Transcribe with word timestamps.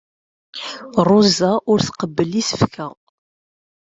Ṛuza 1.07 1.49
ur 1.71 1.79
tqebbel 1.81 2.31
isefka. 2.41 2.87